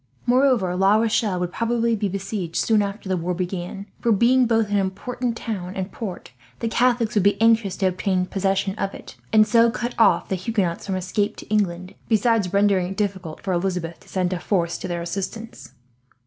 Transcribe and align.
Moreover, 0.25 0.75
La 0.75 0.95
Rochelle 0.95 1.39
would 1.39 1.51
probably 1.53 1.95
be 1.95 2.09
besieged, 2.09 2.55
soon 2.55 2.81
after 2.81 3.07
the 3.07 3.15
war 3.15 3.35
began; 3.35 3.85
for 3.99 4.11
being 4.11 4.47
both 4.47 4.71
an 4.71 4.77
important 4.79 5.37
town 5.37 5.75
and 5.75 5.91
port, 5.91 6.31
the 6.57 6.67
Catholics 6.67 7.13
would 7.13 7.21
be 7.23 7.39
anxious 7.39 7.77
to 7.77 7.85
obtain 7.85 8.25
possession 8.25 8.73
of 8.79 8.95
it, 8.95 9.15
and 9.31 9.45
so 9.47 9.69
cut 9.69 9.93
off 9.99 10.27
the 10.27 10.33
Huguenots 10.33 10.87
from 10.87 10.95
escape 10.95 11.35
to 11.35 11.47
England, 11.49 11.93
besides 12.09 12.51
rendering 12.51 12.87
it 12.87 12.97
difficult 12.97 13.43
for 13.43 13.53
Elizabeth 13.53 13.99
to 13.99 14.09
send 14.09 14.33
a 14.33 14.39
force 14.39 14.79
to 14.79 14.87
their 14.87 15.03
assistance. 15.03 15.73